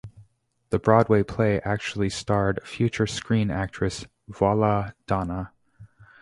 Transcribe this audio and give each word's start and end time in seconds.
The 0.71 0.79
Broadway 0.79 1.21
play 1.21 1.59
actually 1.61 2.09
starred 2.09 2.61
future 2.67 3.05
screen 3.05 3.51
actress 3.51 4.07
Viola 4.27 4.95
Dana. 5.05 5.53